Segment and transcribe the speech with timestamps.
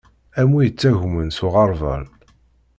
[0.41, 2.03] Am wi ittagmen s uɣerbal.